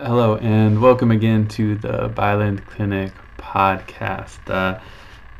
Hello, 0.00 0.36
and 0.36 0.80
welcome 0.80 1.10
again 1.10 1.48
to 1.48 1.74
the 1.74 2.08
Bylund 2.10 2.64
Clinic 2.66 3.10
podcast. 3.36 4.38
Uh, 4.48 4.78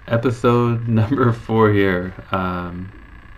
episode 0.08 0.88
number 0.88 1.32
four 1.32 1.70
here. 1.70 2.12
Um, 2.32 2.90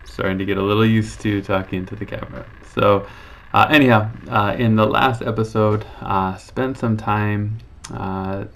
starting 0.04 0.38
to 0.38 0.46
get 0.46 0.56
a 0.56 0.62
little 0.62 0.85
used 0.85 1.21
to 1.21 1.42
talking 1.42 1.85
to 1.85 1.94
the 1.94 2.06
camera. 2.06 2.46
So, 2.74 3.06
uh, 3.53 3.67
anyhow, 3.69 4.10
uh, 4.30 4.56
in 4.58 4.76
the 4.76 4.87
last 4.87 5.21
episode, 5.21 5.85
uh, 6.01 6.37
spent 6.37 6.78
some 6.78 6.96
time 6.96 7.58
uh, 7.92 8.46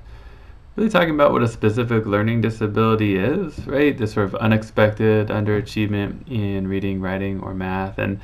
really 0.76 0.88
talking 0.88 1.14
about 1.14 1.32
what 1.32 1.42
a 1.42 1.48
specific 1.48 2.06
learning 2.06 2.40
disability 2.40 3.16
is, 3.16 3.66
right? 3.66 3.96
This 3.96 4.14
sort 4.14 4.24
of 4.24 4.36
unexpected 4.36 5.28
underachievement 5.28 6.30
in 6.30 6.66
reading, 6.66 7.02
writing, 7.02 7.40
or 7.40 7.52
math, 7.52 7.98
and 7.98 8.20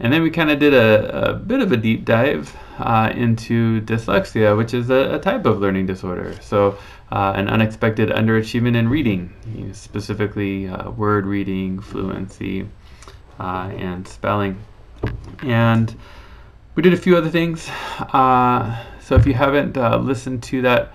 and 0.00 0.12
then 0.12 0.22
we 0.22 0.30
kind 0.30 0.50
of 0.50 0.58
did 0.58 0.74
a, 0.74 1.30
a, 1.30 1.34
bit 1.34 1.60
of 1.60 1.70
a 1.70 1.76
deep 1.76 2.04
dive 2.04 2.56
uh, 2.78 3.12
into 3.14 3.80
dyslexia, 3.82 4.56
which 4.56 4.74
is 4.74 4.90
a, 4.90 5.14
a, 5.14 5.18
type 5.18 5.46
of 5.46 5.60
learning 5.60 5.86
disorder. 5.86 6.36
So, 6.40 6.78
uh, 7.12 7.32
an 7.36 7.48
unexpected 7.48 8.08
underachievement 8.08 8.76
in 8.76 8.88
reading, 8.88 9.32
specifically 9.72 10.68
uh, 10.68 10.90
word 10.90 11.26
reading, 11.26 11.80
fluency, 11.80 12.68
uh, 13.38 13.70
and 13.76 14.06
spelling. 14.06 14.58
And 15.42 15.94
we 16.74 16.82
did 16.82 16.92
a 16.92 16.96
few 16.96 17.16
other 17.16 17.30
things. 17.30 17.68
Uh, 18.12 18.84
so, 19.00 19.14
if 19.14 19.26
you 19.26 19.34
haven't 19.34 19.76
uh, 19.76 19.98
listened 19.98 20.42
to 20.44 20.62
that 20.62 20.92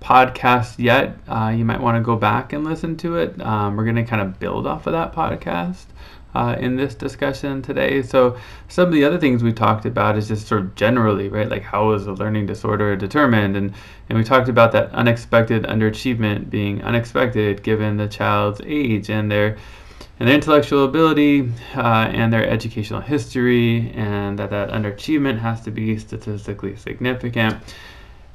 podcast 0.00 0.78
yet, 0.78 1.16
you 1.56 1.64
might 1.64 1.80
want 1.80 1.96
to 1.96 2.02
go 2.02 2.16
back 2.16 2.52
and 2.52 2.64
listen 2.64 2.96
to 2.98 3.16
it. 3.16 3.40
Um, 3.40 3.76
we're 3.76 3.84
going 3.84 3.96
to 3.96 4.04
kind 4.04 4.20
of 4.20 4.38
build 4.38 4.66
off 4.66 4.86
of 4.86 4.92
that 4.92 5.12
podcast 5.12 5.86
uh, 6.34 6.56
in 6.58 6.76
this 6.76 6.94
discussion 6.94 7.62
today. 7.62 8.02
So 8.02 8.38
some 8.68 8.86
of 8.88 8.92
the 8.92 9.04
other 9.04 9.18
things 9.18 9.42
we 9.42 9.52
talked 9.52 9.84
about 9.84 10.16
is 10.16 10.28
just 10.28 10.46
sort 10.46 10.62
of 10.62 10.74
generally, 10.74 11.28
right? 11.28 11.48
Like 11.48 11.62
how 11.62 11.92
is 11.92 12.06
a 12.06 12.12
learning 12.12 12.46
disorder 12.46 12.96
determined? 12.96 13.56
And 13.56 13.74
and 14.08 14.18
we 14.18 14.24
talked 14.24 14.48
about 14.48 14.72
that 14.72 14.90
unexpected 14.92 15.64
underachievement 15.64 16.50
being 16.50 16.82
unexpected 16.82 17.62
given 17.62 17.96
the 17.96 18.08
child's 18.08 18.60
age 18.64 19.10
and 19.10 19.30
their 19.30 19.56
and 20.18 20.28
their 20.28 20.36
intellectual 20.36 20.84
ability 20.84 21.50
uh, 21.74 22.08
and 22.12 22.32
their 22.32 22.48
educational 22.48 23.00
history, 23.00 23.90
and 23.92 24.38
that 24.38 24.50
that 24.50 24.70
underachievement 24.70 25.38
has 25.38 25.62
to 25.62 25.70
be 25.70 25.98
statistically 25.98 26.76
significant. 26.76 27.56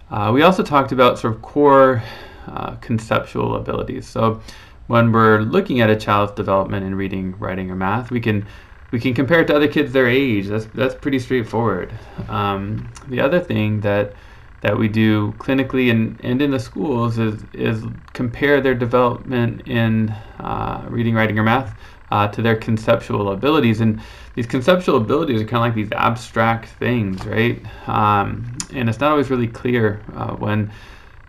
Uh, 0.10 0.32
we 0.34 0.42
also 0.42 0.64
talked 0.64 0.92
about 0.92 1.20
sort 1.20 1.36
of 1.36 1.42
core 1.42 2.04
uh, 2.48 2.76
conceptual 2.78 3.56
abilities. 3.56 4.08
So 4.08 4.42
when 4.88 5.12
we're 5.12 5.40
looking 5.40 5.82
at 5.82 5.90
a 5.90 5.96
child's 5.96 6.34
development 6.34 6.86
in 6.86 6.96
reading, 6.96 7.38
writing, 7.40 7.70
or 7.70 7.76
math, 7.76 8.12
we 8.12 8.20
can 8.20 8.46
we 8.92 9.00
can 9.00 9.14
compare 9.14 9.42
it 9.42 9.48
to 9.48 9.56
other 9.56 9.68
kids 9.68 9.92
their 9.94 10.08
age. 10.08 10.48
That's 10.48 10.66
that's 10.68 10.96
pretty 10.96 11.20
straightforward. 11.20 11.94
Um, 12.30 12.90
the 13.08 13.22
other 13.22 13.40
thing 13.40 13.82
that 13.82 14.14
that 14.62 14.78
we 14.78 14.88
do 14.88 15.34
clinically 15.34 15.92
and, 15.92 16.20
and 16.24 16.42
in 16.42 16.52
the 16.52 16.60
schools 16.60 17.20
is 17.20 17.44
is 17.54 17.84
compare 18.14 18.62
their 18.62 18.76
development 18.76 19.68
in 19.68 20.10
uh, 20.40 20.86
reading, 20.90 21.14
writing, 21.14 21.38
or 21.38 21.44
math 21.44 21.78
uh, 22.12 22.28
to 22.30 22.42
their 22.42 22.56
conceptual 22.56 23.32
abilities. 23.32 23.82
And 23.82 24.02
these 24.36 24.48
conceptual 24.48 24.98
abilities 24.98 25.42
are 25.42 25.46
kind 25.46 25.58
of 25.58 25.62
like 25.62 25.76
these 25.76 25.92
abstract 25.92 26.70
things, 26.70 27.26
right? 27.26 27.62
Um, 27.88 28.58
and 28.74 28.90
it's 28.90 29.00
not 29.00 29.12
always 29.12 29.30
really 29.30 29.48
clear 29.48 30.02
uh, 30.16 30.34
when 30.36 30.72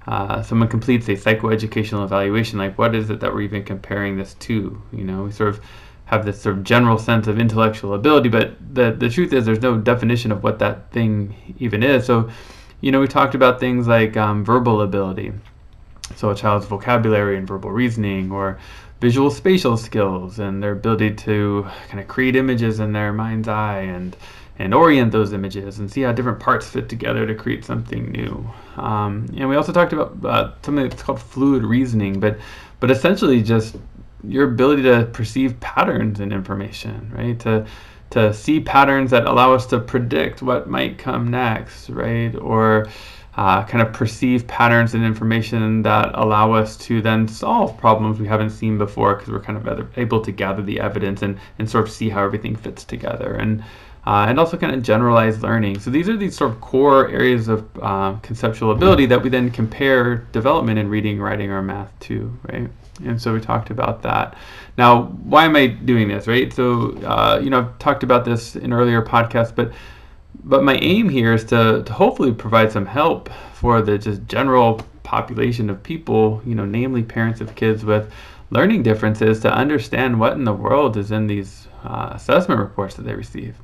uh, 0.08 0.42
someone 0.42 0.68
completes 0.68 1.06
a 1.08 1.12
psychoeducational 1.12 2.02
evaluation, 2.02 2.58
like 2.58 2.78
what 2.78 2.94
is 2.94 3.10
it 3.10 3.20
that 3.20 3.32
we're 3.32 3.42
even 3.42 3.62
comparing 3.62 4.16
this 4.16 4.32
to? 4.34 4.80
You 4.90 5.04
know, 5.04 5.24
we 5.24 5.32
sort 5.32 5.50
of 5.50 5.60
have 6.06 6.24
this 6.24 6.40
sort 6.40 6.56
of 6.56 6.64
general 6.64 6.96
sense 6.96 7.26
of 7.26 7.38
intellectual 7.38 7.92
ability, 7.92 8.30
but 8.30 8.54
the, 8.74 8.92
the 8.92 9.10
truth 9.10 9.34
is 9.34 9.44
there's 9.44 9.60
no 9.60 9.76
definition 9.76 10.32
of 10.32 10.42
what 10.42 10.58
that 10.60 10.90
thing 10.92 11.54
even 11.58 11.82
is. 11.82 12.06
So, 12.06 12.30
you 12.80 12.90
know, 12.90 13.00
we 13.00 13.06
talked 13.06 13.34
about 13.34 13.60
things 13.60 13.86
like 13.86 14.16
um, 14.16 14.46
verbal 14.46 14.80
ability, 14.80 15.30
so 16.16 16.30
a 16.30 16.34
child's 16.34 16.64
vocabulary 16.64 17.36
and 17.36 17.46
verbal 17.46 17.70
reasoning, 17.70 18.32
or 18.32 18.58
visual 19.02 19.30
spatial 19.30 19.76
skills 19.76 20.38
and 20.38 20.62
their 20.62 20.72
ability 20.72 21.16
to 21.16 21.66
kind 21.88 22.00
of 22.00 22.08
create 22.08 22.34
images 22.34 22.80
in 22.80 22.92
their 22.92 23.12
mind's 23.12 23.46
eye 23.46 23.80
and 23.80 24.16
and 24.58 24.74
orient 24.74 25.12
those 25.12 25.32
images 25.32 25.78
and 25.78 25.90
see 25.90 26.02
how 26.02 26.12
different 26.12 26.40
parts 26.40 26.68
fit 26.68 26.88
together 26.88 27.26
to 27.26 27.34
create 27.34 27.64
something 27.64 28.10
new. 28.10 28.50
Um, 28.76 29.26
and 29.36 29.48
we 29.48 29.56
also 29.56 29.72
talked 29.72 29.92
about 29.92 30.24
uh, 30.24 30.52
something 30.62 30.88
that's 30.88 31.02
called 31.02 31.20
fluid 31.20 31.64
reasoning, 31.64 32.20
but 32.20 32.38
but 32.80 32.90
essentially 32.90 33.42
just 33.42 33.76
your 34.24 34.48
ability 34.48 34.82
to 34.82 35.08
perceive 35.12 35.58
patterns 35.60 36.20
in 36.20 36.32
information, 36.32 37.12
right? 37.14 37.38
To 37.40 37.66
to 38.10 38.32
see 38.32 38.60
patterns 38.60 39.10
that 39.10 39.26
allow 39.26 39.52
us 39.52 39.66
to 39.66 39.78
predict 39.78 40.42
what 40.42 40.68
might 40.68 40.98
come 40.98 41.28
next, 41.28 41.90
right? 41.90 42.34
Or 42.36 42.88
uh, 43.36 43.62
kind 43.64 43.86
of 43.86 43.92
perceive 43.92 44.48
patterns 44.48 44.94
in 44.94 45.04
information 45.04 45.82
that 45.82 46.10
allow 46.14 46.52
us 46.52 46.76
to 46.76 47.00
then 47.00 47.28
solve 47.28 47.78
problems 47.78 48.18
we 48.18 48.26
haven't 48.26 48.50
seen 48.50 48.78
before 48.78 49.14
because 49.14 49.28
we're 49.28 49.40
kind 49.40 49.68
of 49.68 49.98
able 49.98 50.20
to 50.20 50.32
gather 50.32 50.62
the 50.62 50.80
evidence 50.80 51.22
and, 51.22 51.38
and 51.58 51.70
sort 51.70 51.84
of 51.86 51.92
see 51.92 52.08
how 52.08 52.24
everything 52.24 52.56
fits 52.56 52.82
together. 52.82 53.34
And 53.34 53.62
uh, 54.06 54.26
and 54.28 54.38
also 54.38 54.56
kind 54.56 54.74
of 54.74 54.82
generalized 54.82 55.42
learning. 55.42 55.78
So 55.80 55.90
these 55.90 56.08
are 56.08 56.16
these 56.16 56.36
sort 56.36 56.52
of 56.52 56.60
core 56.60 57.08
areas 57.08 57.48
of 57.48 57.68
uh, 57.82 58.14
conceptual 58.22 58.70
ability 58.70 59.06
that 59.06 59.22
we 59.22 59.28
then 59.28 59.50
compare 59.50 60.26
development 60.32 60.78
in 60.78 60.88
reading, 60.88 61.20
writing, 61.20 61.50
or 61.50 61.62
math 61.62 61.98
to, 62.00 62.38
right? 62.50 62.68
And 63.04 63.20
so 63.20 63.34
we 63.34 63.40
talked 63.40 63.70
about 63.70 64.02
that. 64.02 64.36
Now, 64.76 65.02
why 65.02 65.44
am 65.44 65.56
I 65.56 65.66
doing 65.66 66.08
this, 66.08 66.26
right? 66.26 66.52
So, 66.52 66.96
uh, 67.02 67.40
you 67.42 67.50
know, 67.50 67.60
I've 67.60 67.78
talked 67.78 68.02
about 68.02 68.24
this 68.24 68.56
in 68.56 68.72
earlier 68.72 69.02
podcasts, 69.02 69.54
but 69.54 69.72
but 70.44 70.62
my 70.62 70.76
aim 70.76 71.08
here 71.08 71.34
is 71.34 71.44
to, 71.46 71.82
to 71.84 71.92
hopefully 71.92 72.32
provide 72.32 72.70
some 72.72 72.86
help 72.86 73.28
for 73.52 73.82
the 73.82 73.98
just 73.98 74.26
general 74.28 74.80
population 75.02 75.68
of 75.68 75.82
people, 75.82 76.40
you 76.46 76.54
know, 76.54 76.64
namely 76.64 77.02
parents 77.02 77.40
of 77.40 77.54
kids 77.54 77.84
with 77.84 78.10
learning 78.50 78.82
differences, 78.82 79.40
to 79.40 79.52
understand 79.52 80.18
what 80.18 80.32
in 80.32 80.44
the 80.44 80.52
world 80.52 80.96
is 80.96 81.10
in 81.10 81.26
these 81.26 81.68
uh, 81.84 82.10
assessment 82.12 82.60
reports 82.60 82.94
that 82.94 83.02
they 83.02 83.14
receive 83.14 83.56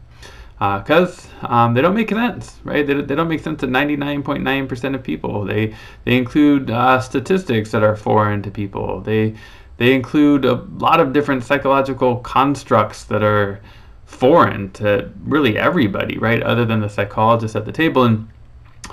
because 0.79 1.29
uh, 1.43 1.47
um, 1.47 1.75
they 1.75 1.83
don't 1.83 1.95
make 1.95 2.11
sense, 2.11 2.59
right? 2.65 2.87
They, 2.87 2.95
they 2.95 3.15
don't 3.15 3.29
make 3.29 3.41
sense 3.41 3.61
to 3.61 3.67
99.9% 3.67 4.95
of 4.95 5.03
people. 5.03 5.45
They 5.45 5.75
they 6.05 6.17
include 6.17 6.71
uh, 6.71 7.01
statistics 7.01 7.71
that 7.73 7.83
are 7.83 7.97
foreign 7.97 8.43
to 8.43 8.51
people. 8.51 9.01
They 9.01 9.35
they 9.77 9.95
include 9.95 10.45
a 10.45 10.55
lot 10.79 11.01
of 11.01 11.13
different 11.13 11.45
psychological 11.45 12.17
constructs 12.19 13.05
that 13.05 13.23
are 13.23 13.61
foreign 14.07 14.71
to 14.73 15.11
really 15.25 15.59
everybody, 15.59 16.19
right? 16.19 16.43
Other 16.43 16.65
than 16.65 16.81
the 16.81 16.89
psychologist 16.89 17.57
at 17.57 17.65
the 17.65 17.73
table, 17.73 18.05
and 18.05 18.29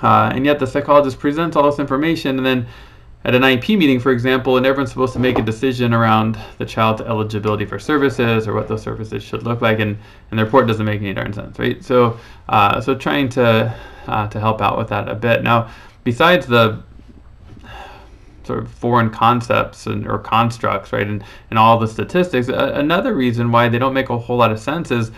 uh, 0.02 0.32
and 0.34 0.44
yet 0.44 0.58
the 0.58 0.66
psychologist 0.66 1.18
presents 1.18 1.56
all 1.56 1.64
this 1.70 1.78
information, 1.78 2.38
and 2.38 2.46
then 2.46 2.66
at 3.24 3.34
an 3.34 3.42
IEP 3.42 3.78
meeting, 3.78 4.00
for 4.00 4.10
example, 4.10 4.56
and 4.56 4.66
everyone's 4.66 4.90
supposed 4.90 5.12
to 5.12 5.18
make 5.18 5.38
a 5.38 5.42
decision 5.42 5.94
around 5.94 6.38
the 6.58 6.66
child's 6.66 7.00
eligibility 7.02 7.64
for 7.64 7.78
services 7.78 8.48
or 8.48 8.54
what 8.54 8.66
those 8.68 8.82
services 8.82 9.22
should 9.22 9.44
look 9.44 9.60
like, 9.60 9.78
and, 9.78 9.96
and 10.30 10.38
the 10.38 10.44
report 10.44 10.66
doesn't 10.66 10.84
make 10.84 11.00
any 11.00 11.14
darn 11.14 11.32
sense, 11.32 11.58
right? 11.58 11.82
So, 11.84 12.18
uh, 12.48 12.80
so 12.80 12.94
trying 12.94 13.28
to 13.30 13.74
uh, 14.06 14.28
to 14.28 14.40
help 14.40 14.60
out 14.60 14.76
with 14.76 14.88
that 14.88 15.08
a 15.08 15.14
bit. 15.14 15.44
Now, 15.44 15.70
besides 16.02 16.46
the 16.46 16.82
sort 18.44 18.58
of 18.58 18.70
foreign 18.72 19.10
concepts 19.10 19.86
and 19.86 20.06
or 20.06 20.18
constructs, 20.18 20.92
right, 20.92 21.06
and, 21.06 21.22
and 21.50 21.58
all 21.58 21.78
the 21.78 21.86
statistics, 21.86 22.48
another 22.48 23.14
reason 23.14 23.52
why 23.52 23.68
they 23.68 23.78
don't 23.78 23.94
make 23.94 24.10
a 24.10 24.18
whole 24.18 24.36
lot 24.36 24.50
of 24.50 24.58
sense 24.58 24.90
is 24.90 25.12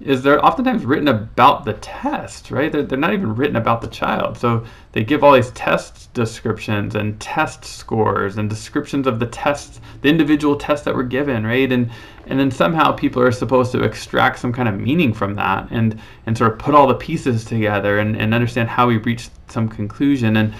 is 0.00 0.22
they're 0.22 0.44
oftentimes 0.44 0.84
written 0.84 1.06
about 1.06 1.64
the 1.64 1.74
test, 1.74 2.50
right? 2.50 2.72
They're, 2.72 2.82
they're 2.82 2.98
not 2.98 3.12
even 3.12 3.34
written 3.36 3.56
about 3.56 3.80
the 3.80 3.86
child. 3.86 4.36
So 4.36 4.64
they 4.92 5.04
give 5.04 5.22
all 5.22 5.32
these 5.32 5.50
test 5.52 6.12
descriptions 6.14 6.96
and 6.96 7.18
test 7.20 7.64
scores 7.64 8.36
and 8.36 8.50
descriptions 8.50 9.06
of 9.06 9.20
the 9.20 9.26
tests, 9.26 9.80
the 10.02 10.08
individual 10.08 10.56
tests 10.56 10.84
that 10.84 10.94
were 10.94 11.04
given, 11.04 11.46
right? 11.46 11.70
And 11.70 11.90
and 12.26 12.40
then 12.40 12.50
somehow 12.50 12.92
people 12.92 13.22
are 13.22 13.30
supposed 13.30 13.70
to 13.72 13.82
extract 13.82 14.38
some 14.38 14.52
kind 14.52 14.68
of 14.68 14.80
meaning 14.80 15.12
from 15.12 15.34
that 15.34 15.68
and 15.70 16.00
and 16.26 16.36
sort 16.36 16.52
of 16.52 16.58
put 16.58 16.74
all 16.74 16.86
the 16.86 16.94
pieces 16.94 17.44
together 17.44 17.98
and, 17.98 18.16
and 18.16 18.34
understand 18.34 18.68
how 18.68 18.88
we 18.88 18.96
reached 18.98 19.30
some 19.48 19.68
conclusion. 19.68 20.36
And 20.36 20.54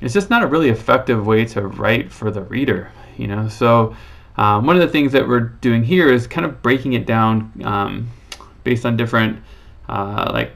it's 0.00 0.14
just 0.14 0.30
not 0.30 0.42
a 0.42 0.46
really 0.46 0.70
effective 0.70 1.26
way 1.26 1.44
to 1.46 1.68
write 1.68 2.10
for 2.10 2.30
the 2.30 2.42
reader, 2.42 2.90
you 3.16 3.28
know. 3.28 3.48
So 3.48 3.94
um, 4.36 4.66
one 4.66 4.76
of 4.76 4.82
the 4.82 4.88
things 4.88 5.12
that 5.12 5.28
we're 5.28 5.40
doing 5.60 5.84
here 5.84 6.12
is 6.12 6.26
kind 6.26 6.44
of 6.44 6.60
breaking 6.60 6.94
it 6.94 7.06
down. 7.06 7.52
Um, 7.64 8.10
based 8.64 8.86
on 8.86 8.96
different 8.96 9.42
uh, 9.88 10.30
like 10.32 10.52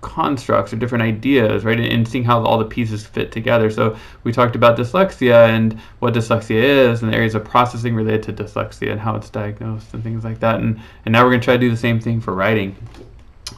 constructs 0.00 0.72
or 0.72 0.76
different 0.76 1.02
ideas, 1.02 1.64
right? 1.64 1.78
And 1.80 2.06
seeing 2.06 2.24
how 2.24 2.44
all 2.44 2.58
the 2.58 2.64
pieces 2.64 3.04
fit 3.04 3.32
together. 3.32 3.70
So 3.70 3.96
we 4.22 4.32
talked 4.32 4.54
about 4.54 4.78
dyslexia 4.78 5.48
and 5.48 5.78
what 5.98 6.14
dyslexia 6.14 6.62
is 6.62 7.02
and 7.02 7.12
the 7.12 7.16
areas 7.16 7.34
of 7.34 7.44
processing 7.44 7.94
related 7.94 8.22
to 8.24 8.44
dyslexia 8.44 8.92
and 8.92 9.00
how 9.00 9.16
it's 9.16 9.30
diagnosed 9.30 9.92
and 9.94 10.02
things 10.02 10.24
like 10.24 10.38
that. 10.40 10.60
And, 10.60 10.80
and 11.04 11.12
now 11.12 11.24
we're 11.24 11.30
going 11.30 11.40
to 11.40 11.44
try 11.44 11.54
to 11.54 11.60
do 11.60 11.70
the 11.70 11.76
same 11.76 12.00
thing 12.00 12.20
for 12.20 12.34
writing. 12.34 12.76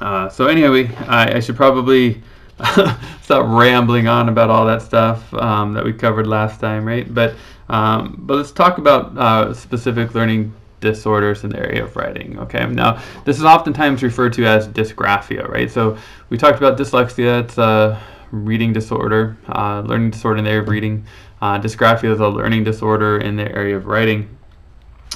Uh, 0.00 0.28
so 0.28 0.46
anyway, 0.46 0.94
I, 1.06 1.36
I 1.36 1.40
should 1.40 1.56
probably 1.56 2.22
stop 3.22 3.46
rambling 3.46 4.08
on 4.08 4.28
about 4.28 4.50
all 4.50 4.66
that 4.66 4.82
stuff 4.82 5.32
um, 5.34 5.74
that 5.74 5.84
we 5.84 5.92
covered 5.92 6.26
last 6.26 6.60
time, 6.60 6.84
right? 6.84 7.12
But 7.12 7.34
um, 7.68 8.16
but 8.20 8.36
let's 8.38 8.50
talk 8.50 8.78
about 8.78 9.16
uh, 9.18 9.52
specific 9.52 10.14
learning 10.14 10.54
disorders 10.80 11.44
in 11.44 11.50
the 11.50 11.58
area 11.58 11.84
of 11.84 11.96
writing. 11.96 12.38
Okay, 12.38 12.64
now 12.66 13.02
this 13.25 13.38
is 13.38 13.44
oftentimes 13.44 14.02
referred 14.02 14.32
to 14.34 14.46
as 14.46 14.69
dysgraphia, 14.69 15.48
right? 15.48 15.70
So 15.70 15.98
we 16.30 16.36
talked 16.36 16.58
about 16.58 16.78
dyslexia. 16.78 17.44
It's 17.44 17.58
a 17.58 18.00
reading 18.30 18.72
disorder, 18.72 19.36
uh, 19.48 19.80
learning 19.80 20.10
disorder 20.10 20.38
in 20.38 20.44
the 20.44 20.50
area 20.50 20.62
of 20.62 20.69
reading. 20.69 21.04
Uh, 21.40 21.60
dysgraphia 21.60 22.12
is 22.12 22.20
a 22.20 22.28
learning 22.28 22.64
disorder 22.64 23.19
in 23.19 23.36
the 23.36 23.50
area 23.54 23.76
of 23.76 23.86
writing. 23.86 24.28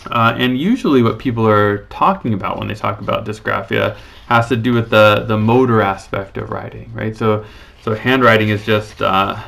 Uh, 0.06 0.34
and 0.36 0.58
usually, 0.58 1.02
what 1.02 1.18
people 1.18 1.46
are 1.46 1.84
talking 1.86 2.34
about 2.34 2.58
when 2.58 2.68
they 2.68 2.74
talk 2.74 3.00
about 3.00 3.24
dysgraphia 3.24 3.96
has 4.26 4.48
to 4.48 4.56
do 4.56 4.72
with 4.72 4.90
the, 4.90 5.24
the 5.28 5.36
motor 5.36 5.80
aspect 5.80 6.36
of 6.36 6.50
writing, 6.50 6.92
right? 6.92 7.16
So, 7.16 7.44
so 7.82 7.94
handwriting 7.94 8.48
is 8.48 8.64
just 8.64 9.00
uh, 9.00 9.40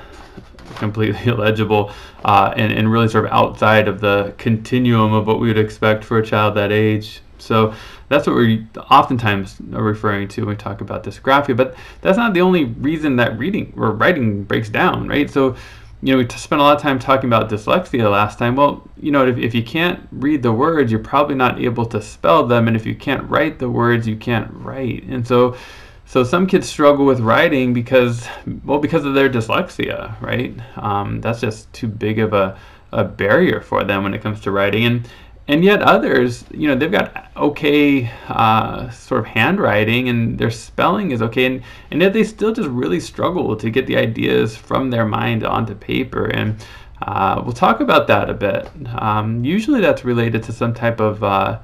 completely 0.76 1.18
illegible 1.30 1.92
uh, 2.24 2.52
and, 2.56 2.72
and 2.72 2.90
really 2.90 3.08
sort 3.08 3.26
of 3.26 3.32
outside 3.32 3.88
of 3.88 4.00
the 4.00 4.34
continuum 4.38 5.12
of 5.12 5.26
what 5.26 5.40
we 5.40 5.48
would 5.48 5.58
expect 5.58 6.04
for 6.04 6.18
a 6.18 6.24
child 6.24 6.54
that 6.56 6.72
age. 6.72 7.20
So 7.38 7.74
that's 8.08 8.26
what 8.26 8.36
we 8.36 8.66
oftentimes 8.90 9.56
are 9.74 9.82
referring 9.82 10.28
to 10.28 10.42
when 10.42 10.50
we 10.50 10.56
talk 10.56 10.80
about 10.80 11.04
dysgraphia. 11.04 11.56
But 11.56 11.74
that's 12.00 12.16
not 12.16 12.32
the 12.32 12.40
only 12.40 12.64
reason 12.64 13.16
that 13.16 13.38
reading 13.38 13.72
or 13.76 13.92
writing 13.92 14.44
breaks 14.44 14.68
down, 14.68 15.08
right? 15.08 15.28
So 15.28 15.56
you 16.04 16.12
know, 16.12 16.18
we 16.18 16.28
spent 16.28 16.60
a 16.60 16.62
lot 16.62 16.76
of 16.76 16.82
time 16.82 16.98
talking 16.98 17.30
about 17.30 17.48
dyslexia 17.48 18.10
last 18.10 18.38
time. 18.38 18.56
Well, 18.56 18.86
you 19.00 19.10
know, 19.10 19.26
if, 19.26 19.38
if 19.38 19.54
you 19.54 19.62
can't 19.62 20.06
read 20.12 20.42
the 20.42 20.52
words, 20.52 20.92
you're 20.92 21.00
probably 21.00 21.34
not 21.34 21.58
able 21.58 21.86
to 21.86 22.02
spell 22.02 22.46
them. 22.46 22.68
And 22.68 22.76
if 22.76 22.84
you 22.84 22.94
can't 22.94 23.28
write 23.30 23.58
the 23.58 23.70
words, 23.70 24.06
you 24.06 24.14
can't 24.14 24.50
write. 24.52 25.04
And 25.04 25.26
so, 25.26 25.56
so 26.06 26.22
some 26.22 26.46
kids 26.46 26.68
struggle 26.68 27.04
with 27.04 27.20
writing 27.20 27.72
because, 27.72 28.26
well, 28.64 28.78
because 28.78 29.04
of 29.04 29.14
their 29.14 29.28
dyslexia, 29.28 30.20
right? 30.20 30.54
Um, 30.76 31.20
that's 31.20 31.40
just 31.40 31.72
too 31.72 31.88
big 31.88 32.18
of 32.18 32.32
a, 32.32 32.58
a 32.92 33.04
barrier 33.04 33.60
for 33.60 33.84
them 33.84 34.02
when 34.02 34.14
it 34.14 34.22
comes 34.22 34.40
to 34.42 34.50
writing. 34.50 34.84
And, 34.84 35.08
and 35.48 35.64
yet 35.64 35.82
others, 35.82 36.44
you 36.52 36.68
know, 36.68 36.74
they've 36.74 36.90
got 36.90 37.30
okay 37.36 38.10
uh, 38.28 38.88
sort 38.90 39.20
of 39.20 39.26
handwriting 39.26 40.08
and 40.08 40.38
their 40.38 40.50
spelling 40.50 41.10
is 41.10 41.20
okay, 41.20 41.46
and, 41.46 41.62
and 41.90 42.00
yet 42.00 42.12
they 42.12 42.24
still 42.24 42.52
just 42.52 42.68
really 42.68 43.00
struggle 43.00 43.56
to 43.56 43.70
get 43.70 43.86
the 43.86 43.96
ideas 43.96 44.56
from 44.56 44.90
their 44.90 45.04
mind 45.04 45.44
onto 45.44 45.74
paper. 45.74 46.26
And 46.26 46.56
uh, 47.02 47.42
we'll 47.44 47.52
talk 47.52 47.80
about 47.80 48.06
that 48.06 48.30
a 48.30 48.34
bit. 48.34 48.70
Um, 48.94 49.44
usually 49.44 49.80
that's 49.80 50.04
related 50.04 50.42
to 50.44 50.52
some 50.52 50.72
type 50.72 51.00
of 51.00 51.22
uh, 51.22 51.58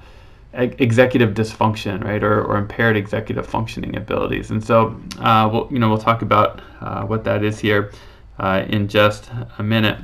executive 0.52 1.35
dysfunction, 1.35 2.02
right, 2.05 2.23
or, 2.23 2.44
or 2.44 2.56
impaired 2.56 2.97
executive 2.97 3.47
functioning 3.47 3.97
abilities. 3.97 4.50
And 4.50 4.62
so, 4.62 5.00
uh, 5.19 5.49
we'll, 5.52 5.69
you 5.70 5.79
know, 5.79 5.88
we'll 5.88 5.99
talk 5.99 6.23
about 6.23 6.61
uh, 6.81 7.05
what 7.05 7.25
that 7.25 7.44
is 7.44 7.58
here 7.61 7.93
uh, 8.38 8.64
in 8.69 8.88
just 8.88 9.31
a 9.58 9.62
minute. 9.62 9.99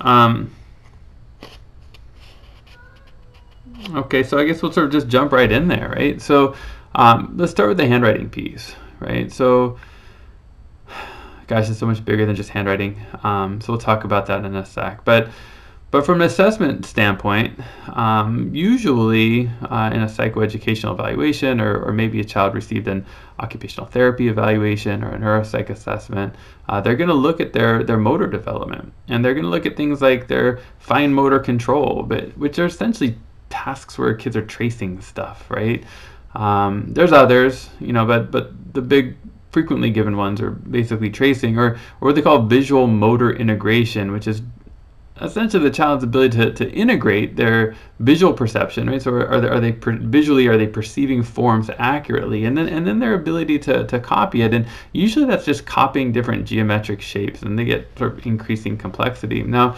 Um, 0.00 0.50
Okay, 3.94 4.22
so 4.22 4.38
I 4.38 4.44
guess 4.44 4.62
we'll 4.62 4.72
sort 4.72 4.86
of 4.86 4.92
just 4.92 5.08
jump 5.08 5.32
right 5.32 5.50
in 5.50 5.68
there, 5.68 5.92
right? 5.96 6.20
So 6.22 6.54
um, 6.94 7.34
let's 7.36 7.50
start 7.50 7.68
with 7.68 7.78
the 7.78 7.86
handwriting 7.86 8.30
piece, 8.30 8.74
right? 9.00 9.30
So, 9.30 9.78
gosh, 11.46 11.68
it's 11.68 11.78
so 11.78 11.86
much 11.86 12.04
bigger 12.04 12.24
than 12.24 12.36
just 12.36 12.50
handwriting. 12.50 13.00
Um, 13.24 13.60
so 13.60 13.72
we'll 13.72 13.80
talk 13.80 14.04
about 14.04 14.26
that 14.26 14.44
in 14.44 14.54
a 14.54 14.64
sec. 14.64 15.04
But 15.04 15.30
but 15.92 16.04
from 16.04 16.22
an 16.22 16.26
assessment 16.26 16.84
standpoint, 16.86 17.60
um, 17.92 18.50
usually 18.52 19.48
uh, 19.60 19.90
in 19.92 20.02
a 20.02 20.06
psychoeducational 20.06 20.94
evaluation, 20.94 21.60
or, 21.60 21.84
or 21.84 21.92
maybe 21.92 22.18
a 22.18 22.24
child 22.24 22.54
received 22.54 22.88
an 22.88 23.06
occupational 23.38 23.86
therapy 23.86 24.28
evaluation 24.28 25.04
or 25.04 25.14
a 25.14 25.18
neuropsych 25.18 25.68
assessment, 25.68 26.34
uh, 26.68 26.80
they're 26.80 26.96
going 26.96 27.08
to 27.08 27.14
look 27.14 27.40
at 27.40 27.52
their, 27.52 27.84
their 27.84 27.98
motor 27.98 28.26
development. 28.26 28.90
And 29.08 29.22
they're 29.22 29.34
going 29.34 29.44
to 29.44 29.50
look 29.50 29.66
at 29.66 29.76
things 29.76 30.00
like 30.00 30.28
their 30.28 30.60
fine 30.78 31.12
motor 31.12 31.38
control, 31.38 32.02
but, 32.02 32.36
which 32.38 32.58
are 32.58 32.66
essentially 32.66 33.16
tasks 33.50 33.98
where 33.98 34.14
kids 34.14 34.34
are 34.34 34.46
tracing 34.46 35.00
stuff, 35.02 35.44
right? 35.50 35.84
Um, 36.34 36.86
there's 36.88 37.12
others, 37.12 37.68
you 37.80 37.92
know, 37.92 38.06
but 38.06 38.30
but 38.30 38.52
the 38.72 38.80
big 38.80 39.16
frequently 39.50 39.90
given 39.90 40.16
ones 40.16 40.40
are 40.40 40.50
basically 40.50 41.10
tracing 41.10 41.58
or, 41.58 41.72
or 42.00 42.08
what 42.08 42.14
they 42.14 42.22
call 42.22 42.46
visual 42.46 42.86
motor 42.86 43.30
integration, 43.30 44.10
which 44.10 44.26
is 44.26 44.40
essentially 45.22 45.62
the 45.62 45.70
child's 45.70 46.04
ability 46.04 46.36
to, 46.36 46.52
to 46.52 46.70
integrate 46.72 47.36
their 47.36 47.74
visual 48.00 48.32
perception, 48.32 48.88
right? 48.88 49.00
So 49.00 49.12
are 49.12 49.40
they, 49.40 49.48
are 49.48 49.60
they 49.60 49.72
per, 49.72 49.96
visually 49.96 50.46
are 50.48 50.56
they 50.56 50.66
perceiving 50.66 51.22
forms 51.22 51.70
accurately, 51.78 52.44
and 52.44 52.56
then 52.56 52.68
and 52.68 52.86
then 52.86 52.98
their 52.98 53.14
ability 53.14 53.58
to, 53.60 53.86
to 53.86 54.00
copy 54.00 54.42
it, 54.42 54.52
and 54.54 54.66
usually 54.92 55.26
that's 55.26 55.44
just 55.44 55.66
copying 55.66 56.12
different 56.12 56.44
geometric 56.44 57.00
shapes, 57.00 57.42
and 57.42 57.58
they 57.58 57.64
get 57.64 57.86
sort 57.98 58.18
of 58.18 58.26
increasing 58.26 58.76
complexity. 58.76 59.42
Now, 59.42 59.76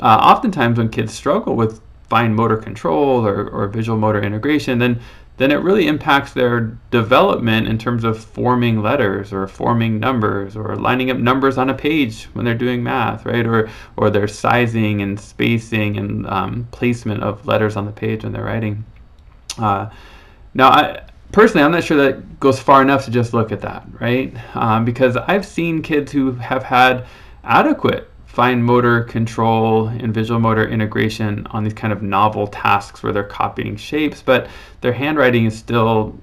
uh, 0.00 0.18
oftentimes 0.32 0.78
when 0.78 0.88
kids 0.88 1.12
struggle 1.12 1.56
with 1.56 1.80
fine 2.08 2.34
motor 2.34 2.58
control 2.58 3.26
or, 3.26 3.48
or 3.48 3.68
visual 3.68 3.96
motor 3.96 4.22
integration, 4.22 4.78
then 4.78 5.00
then 5.38 5.50
it 5.50 5.56
really 5.56 5.86
impacts 5.86 6.32
their 6.32 6.78
development 6.90 7.66
in 7.66 7.78
terms 7.78 8.04
of 8.04 8.22
forming 8.22 8.82
letters 8.82 9.32
or 9.32 9.46
forming 9.46 9.98
numbers 9.98 10.56
or 10.56 10.76
lining 10.76 11.10
up 11.10 11.16
numbers 11.16 11.56
on 11.56 11.70
a 11.70 11.74
page 11.74 12.24
when 12.34 12.44
they're 12.44 12.54
doing 12.54 12.82
math, 12.82 13.24
right? 13.24 13.46
Or 13.46 13.70
or 13.96 14.10
their 14.10 14.28
sizing 14.28 15.00
and 15.00 15.18
spacing 15.18 15.96
and 15.96 16.26
um, 16.26 16.68
placement 16.70 17.22
of 17.22 17.46
letters 17.46 17.76
on 17.76 17.86
the 17.86 17.92
page 17.92 18.24
when 18.24 18.32
they're 18.32 18.44
writing. 18.44 18.84
Uh, 19.58 19.90
now, 20.54 20.68
I, 20.68 21.02
personally, 21.32 21.64
I'm 21.64 21.72
not 21.72 21.84
sure 21.84 21.96
that 21.96 22.38
goes 22.38 22.60
far 22.60 22.82
enough 22.82 23.06
to 23.06 23.10
just 23.10 23.32
look 23.32 23.52
at 23.52 23.62
that, 23.62 23.86
right? 23.98 24.36
Um, 24.54 24.84
because 24.84 25.16
I've 25.16 25.46
seen 25.46 25.82
kids 25.82 26.12
who 26.12 26.32
have 26.32 26.62
had 26.62 27.06
adequate 27.42 28.10
fine 28.32 28.62
motor 28.62 29.04
control 29.04 29.88
and 29.88 30.14
visual 30.14 30.40
motor 30.40 30.66
integration 30.66 31.46
on 31.50 31.64
these 31.64 31.74
kind 31.74 31.92
of 31.92 32.00
novel 32.00 32.46
tasks 32.46 33.02
where 33.02 33.12
they're 33.12 33.22
copying 33.22 33.76
shapes, 33.76 34.22
but 34.22 34.48
their 34.80 34.94
handwriting 34.94 35.44
is 35.44 35.58
still 35.58 36.18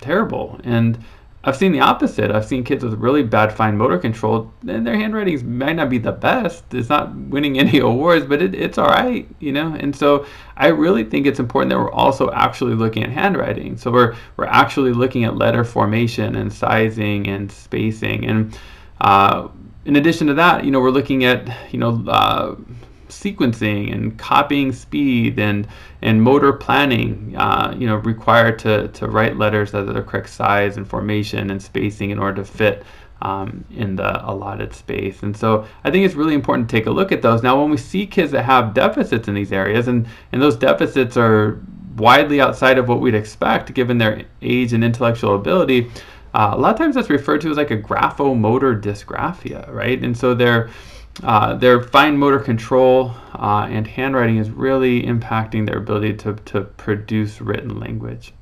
terrible. 0.00 0.60
And 0.64 0.98
I've 1.44 1.56
seen 1.56 1.70
the 1.70 1.78
opposite. 1.78 2.32
I've 2.32 2.44
seen 2.44 2.64
kids 2.64 2.82
with 2.82 2.94
really 2.94 3.22
bad 3.22 3.52
fine 3.52 3.76
motor 3.76 3.98
control, 3.98 4.52
and 4.66 4.84
their 4.84 4.96
handwriting 4.96 5.56
might 5.58 5.74
not 5.74 5.88
be 5.88 5.98
the 5.98 6.10
best. 6.10 6.74
It's 6.74 6.88
not 6.88 7.14
winning 7.14 7.56
any 7.56 7.78
awards, 7.90 8.26
but 8.26 8.42
it, 8.42 8.56
it's 8.56 8.76
all 8.76 8.88
right, 8.88 9.28
you 9.38 9.52
know. 9.52 9.76
And 9.78 9.94
so 9.94 10.26
I 10.56 10.66
really 10.66 11.04
think 11.04 11.24
it's 11.24 11.38
important 11.38 11.70
that 11.70 11.78
we're 11.78 11.92
also 11.92 12.32
actually 12.32 12.74
looking 12.74 13.04
at 13.04 13.10
handwriting. 13.10 13.76
So 13.76 13.92
we're 13.92 14.16
we're 14.36 14.46
actually 14.46 14.92
looking 14.92 15.22
at 15.22 15.36
letter 15.36 15.62
formation 15.62 16.34
and 16.34 16.52
sizing 16.52 17.28
and 17.28 17.52
spacing 17.52 18.26
and 18.26 18.58
uh, 19.00 19.46
in 19.88 19.96
addition 19.96 20.26
to 20.26 20.34
that, 20.34 20.66
you 20.66 20.70
know, 20.70 20.80
we're 20.80 20.90
looking 20.90 21.24
at, 21.24 21.72
you 21.72 21.78
know, 21.78 22.04
uh, 22.08 22.54
sequencing 23.08 23.90
and 23.90 24.18
copying 24.18 24.70
speed 24.70 25.38
and 25.38 25.66
and 26.02 26.22
motor 26.22 26.52
planning, 26.52 27.34
uh, 27.38 27.74
you 27.76 27.86
know, 27.86 27.96
required 27.96 28.58
to, 28.58 28.88
to 28.88 29.08
write 29.08 29.38
letters 29.38 29.72
that 29.72 29.88
are 29.88 29.92
the 29.94 30.02
correct 30.02 30.28
size 30.28 30.76
and 30.76 30.86
formation 30.86 31.50
and 31.50 31.60
spacing 31.60 32.10
in 32.10 32.18
order 32.18 32.42
to 32.42 32.44
fit 32.44 32.84
um, 33.22 33.64
in 33.70 33.96
the 33.96 34.30
allotted 34.30 34.74
space. 34.74 35.22
And 35.22 35.34
so 35.34 35.66
I 35.84 35.90
think 35.90 36.04
it's 36.04 36.14
really 36.14 36.34
important 36.34 36.68
to 36.68 36.76
take 36.76 36.84
a 36.84 36.90
look 36.90 37.10
at 37.10 37.22
those. 37.22 37.42
Now, 37.42 37.58
when 37.58 37.70
we 37.70 37.78
see 37.78 38.06
kids 38.06 38.30
that 38.32 38.42
have 38.42 38.74
deficits 38.74 39.26
in 39.26 39.34
these 39.34 39.52
areas, 39.52 39.88
and, 39.88 40.06
and 40.32 40.42
those 40.42 40.56
deficits 40.56 41.16
are 41.16 41.60
widely 41.96 42.42
outside 42.42 42.76
of 42.76 42.88
what 42.88 43.00
we'd 43.00 43.14
expect 43.14 43.72
given 43.72 43.96
their 43.96 44.22
age 44.42 44.74
and 44.74 44.84
intellectual 44.84 45.34
ability, 45.34 45.90
uh, 46.38 46.54
a 46.54 46.56
lot 46.56 46.72
of 46.72 46.78
times 46.78 46.94
that's 46.94 47.10
referred 47.10 47.40
to 47.40 47.50
as 47.50 47.56
like 47.56 47.72
a 47.72 47.76
graphomotor 47.76 48.80
dysgraphia, 48.80 49.68
right? 49.72 50.00
And 50.04 50.16
so 50.16 50.34
their 50.34 50.70
uh, 51.24 51.56
their 51.56 51.82
fine 51.82 52.16
motor 52.16 52.38
control 52.38 53.12
uh, 53.34 53.66
and 53.68 53.84
handwriting 53.88 54.36
is 54.36 54.48
really 54.48 55.02
impacting 55.02 55.66
their 55.66 55.78
ability 55.78 56.14
to, 56.14 56.34
to 56.34 56.60
produce 56.60 57.40
written 57.40 57.80
language. 57.80 58.32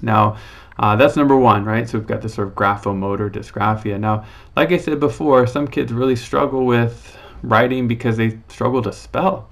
Now, 0.00 0.36
uh, 0.78 0.94
that's 0.94 1.16
number 1.16 1.36
one, 1.36 1.64
right? 1.64 1.88
So 1.88 1.98
we've 1.98 2.06
got 2.06 2.22
this 2.22 2.34
sort 2.34 2.46
of 2.46 2.54
graphomotor 2.54 3.28
dysgraphia. 3.28 3.98
Now, 3.98 4.24
like 4.54 4.70
I 4.70 4.78
said 4.78 5.00
before, 5.00 5.44
some 5.48 5.66
kids 5.66 5.92
really 5.92 6.14
struggle 6.14 6.66
with 6.66 7.18
writing 7.42 7.88
because 7.88 8.16
they 8.16 8.38
struggle 8.46 8.80
to 8.82 8.92
spell. 8.92 9.50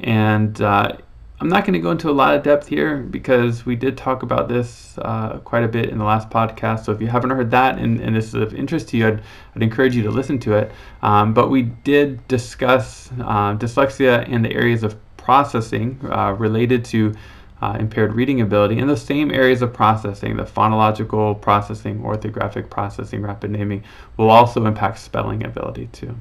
And 0.00 0.60
uh, 0.60 0.98
I'm 1.38 1.48
not 1.48 1.64
going 1.64 1.74
to 1.74 1.80
go 1.80 1.90
into 1.90 2.08
a 2.08 2.12
lot 2.12 2.34
of 2.34 2.42
depth 2.42 2.66
here 2.66 2.96
because 2.96 3.66
we 3.66 3.76
did 3.76 3.98
talk 3.98 4.22
about 4.22 4.48
this 4.48 4.96
uh, 4.98 5.38
quite 5.44 5.64
a 5.64 5.68
bit 5.68 5.90
in 5.90 5.98
the 5.98 6.04
last 6.04 6.30
podcast. 6.30 6.86
So 6.86 6.92
if 6.92 7.00
you 7.00 7.08
haven't 7.08 7.28
heard 7.28 7.50
that 7.50 7.78
and, 7.78 8.00
and 8.00 8.16
this 8.16 8.28
is 8.28 8.34
of 8.34 8.54
interest 8.54 8.88
to 8.88 8.96
you, 8.96 9.08
I'd, 9.08 9.22
I'd 9.54 9.62
encourage 9.62 9.94
you 9.94 10.02
to 10.04 10.10
listen 10.10 10.38
to 10.40 10.54
it. 10.54 10.72
Um, 11.02 11.34
but 11.34 11.50
we 11.50 11.62
did 11.62 12.26
discuss 12.26 13.10
uh, 13.20 13.54
dyslexia 13.54 14.26
and 14.32 14.42
the 14.42 14.54
areas 14.54 14.82
of 14.82 14.96
processing 15.18 16.00
uh, 16.10 16.32
related 16.32 16.86
to 16.86 17.14
uh, 17.60 17.76
impaired 17.78 18.14
reading 18.14 18.40
ability 18.40 18.78
and 18.78 18.88
the 18.88 18.96
same 18.96 19.30
areas 19.30 19.60
of 19.60 19.74
processing, 19.74 20.36
the 20.36 20.44
phonological 20.44 21.38
processing, 21.40 22.00
orthographic 22.00 22.70
processing, 22.70 23.20
rapid 23.20 23.50
naming, 23.50 23.84
will 24.16 24.30
also 24.30 24.64
impact 24.64 24.98
spelling 24.98 25.44
ability 25.44 25.88
too, 25.92 26.14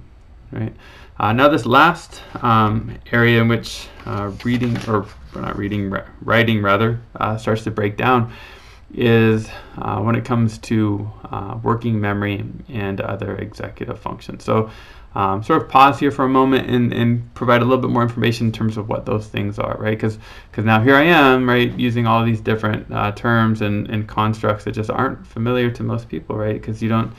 right? 0.51 0.75
Uh, 1.17 1.31
now 1.31 1.47
this 1.47 1.65
last 1.65 2.21
um, 2.43 2.97
area 3.11 3.41
in 3.41 3.47
which 3.47 3.87
uh, 4.05 4.31
reading, 4.43 4.77
or 4.87 5.05
not 5.33 5.57
reading, 5.57 5.95
writing 6.21 6.61
rather, 6.61 6.99
uh, 7.15 7.37
starts 7.37 7.63
to 7.63 7.71
break 7.71 7.95
down 7.95 8.31
is 8.93 9.49
uh, 9.77 9.99
when 9.99 10.15
it 10.15 10.23
comes 10.23 10.57
to 10.57 11.09
uh, 11.31 11.57
working 11.63 11.99
memory 11.99 12.45
and 12.69 13.01
other 13.01 13.35
executive 13.37 13.99
functions. 13.99 14.43
So 14.43 14.69
um, 15.15 15.41
sort 15.41 15.61
of 15.61 15.69
pause 15.69 15.99
here 15.99 16.11
for 16.11 16.25
a 16.25 16.29
moment 16.29 16.69
and, 16.69 16.93
and 16.93 17.33
provide 17.33 17.61
a 17.61 17.65
little 17.65 17.81
bit 17.81 17.89
more 17.89 18.03
information 18.03 18.47
in 18.47 18.51
terms 18.51 18.75
of 18.77 18.89
what 18.89 19.05
those 19.05 19.27
things 19.27 19.57
are, 19.57 19.77
right? 19.77 19.97
Because 19.97 20.19
now 20.57 20.81
here 20.83 20.95
I 20.95 21.03
am, 21.03 21.47
right, 21.47 21.71
using 21.79 22.05
all 22.05 22.25
these 22.25 22.41
different 22.41 22.91
uh, 22.91 23.13
terms 23.13 23.61
and, 23.61 23.89
and 23.89 24.07
constructs 24.07 24.65
that 24.65 24.73
just 24.73 24.89
aren't 24.89 25.25
familiar 25.25 25.71
to 25.71 25.83
most 25.83 26.09
people, 26.09 26.35
right? 26.35 26.59
Because 26.59 26.81
you 26.83 26.89
don't 26.89 27.13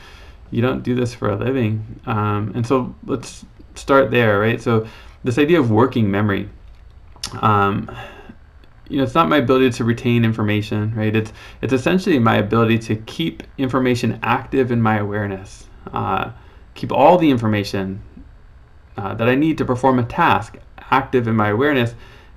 you 0.52 0.62
don't 0.62 0.84
do 0.84 0.94
this 0.94 1.12
for 1.12 1.30
a 1.30 1.36
living. 1.36 2.00
Um, 2.06 2.52
and 2.54 2.64
so 2.64 2.94
let's 3.04 3.44
start 3.78 4.10
there, 4.10 4.38
right? 4.38 4.60
So 4.60 4.86
this 5.24 5.38
idea 5.38 5.60
of 5.60 5.70
working 5.70 6.10
memory. 6.10 6.48
Um, 7.40 7.90
you 8.88 8.98
know, 8.98 9.02
it's 9.02 9.14
not 9.14 9.28
my 9.28 9.38
ability 9.38 9.70
to 9.70 9.84
retain 9.84 10.24
information, 10.24 10.94
right? 10.94 11.14
It's 11.14 11.32
it's 11.60 11.72
essentially 11.72 12.18
my 12.18 12.36
ability 12.36 12.78
to 12.80 12.96
keep 12.96 13.42
information 13.58 14.18
active 14.22 14.70
in 14.70 14.80
my 14.80 14.98
awareness, 14.98 15.66
uh, 15.92 16.30
keep 16.74 16.92
all 16.92 17.18
the 17.18 17.28
information 17.28 18.00
uh, 18.96 19.14
that 19.14 19.28
I 19.28 19.34
need 19.34 19.58
to 19.58 19.64
perform 19.64 19.98
a 19.98 20.04
task 20.04 20.58
active 20.90 21.26
in 21.26 21.34
my 21.34 21.48
awareness 21.48 21.94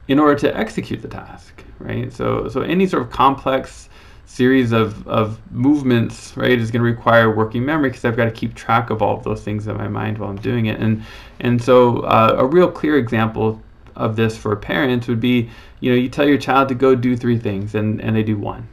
in 0.08 0.18
order 0.18 0.36
to 0.40 0.58
execute 0.58 1.04
the 1.04 1.08
task, 1.08 1.64
right? 1.78 2.12
So 2.12 2.50
so 2.50 2.62
any 2.62 2.88
sort 2.88 3.04
of 3.04 3.12
complex 3.12 3.89
series 4.30 4.72
of, 4.72 5.08
of 5.08 5.40
movements, 5.52 6.38
right, 6.38 6.60
is 6.60 6.70
going 6.70 6.82
to 6.82 6.86
require 6.86 7.36
working 7.36 7.66
memory 7.66 7.90
because 7.90 8.06
I've 8.06 8.16
got 8.16 8.26
to 8.26 8.32
keep 8.32 8.54
track 8.54 8.92
of 8.92 9.02
all 9.02 9.18
of 9.18 9.24
those 9.24 9.42
things 9.42 9.68
in 9.68 9.76
my 9.76 9.88
mind 9.88 10.20
while 10.20 10.30
I'm 10.30 10.38
doing 10.38 10.68
it. 10.68 10.80
And 10.80 11.04
and 11.40 11.62
so 11.62 12.02
uh, 12.02 12.36
a 12.38 12.46
real 12.46 12.72
clear 12.72 12.98
example 12.98 13.60
of 13.96 14.16
this 14.16 14.38
for 14.38 14.56
parents 14.56 15.08
would 15.08 15.20
be, 15.20 15.50
you 15.80 15.92
know, 15.92 15.98
you 15.98 16.10
tell 16.10 16.28
your 16.28 16.38
child 16.38 16.70
to 16.70 16.76
go 16.76 16.94
do 16.94 17.18
three 17.18 17.40
things 17.40 17.74
and, 17.74 18.00
and 18.02 18.16
they 18.16 18.24
do 18.24 18.38
one, 18.38 18.68